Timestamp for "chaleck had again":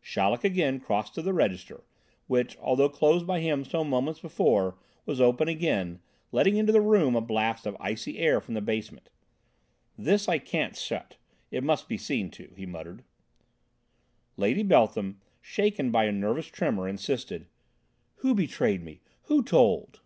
0.00-0.78